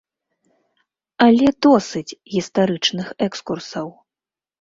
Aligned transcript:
Але 1.25 1.47
досыць 1.65 2.17
гістарычных 2.37 3.07
экскурсаў. 3.27 3.87